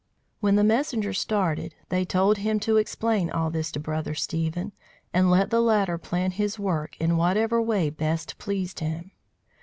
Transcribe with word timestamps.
When 0.39 0.55
the 0.55 0.63
messenger 0.63 1.13
started, 1.13 1.75
they 1.89 2.05
told 2.05 2.39
him 2.39 2.59
to 2.61 2.77
explain 2.77 3.29
all 3.29 3.51
this 3.51 3.71
to 3.73 3.79
Brother 3.79 4.15
Stephen, 4.15 4.71
and 5.13 5.29
let 5.29 5.51
the 5.51 5.61
latter 5.61 5.99
plan 5.99 6.31
his 6.31 6.57
work 6.57 6.97
in 6.99 7.17
whatever 7.17 7.61
way 7.61 7.91
best 7.91 8.39
pleased 8.39 8.79
him. 8.79 9.11